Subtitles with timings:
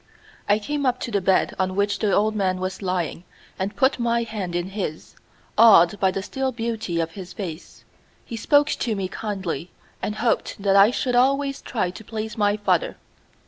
[0.49, 3.23] I came up to the bed on which the old man was lying
[3.59, 5.15] and put my hand in his,
[5.59, 7.83] awed by the still beauty of his face.
[8.25, 9.69] He spoke to me kindly,
[10.01, 12.97] and hoped that I should always try to please my father.